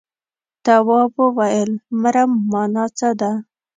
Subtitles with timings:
[0.65, 3.31] تواب وويل: مرم مانا څه ده.